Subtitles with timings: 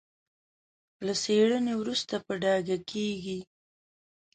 [1.05, 3.39] له څېړنې وروسته په ډاګه کېږي.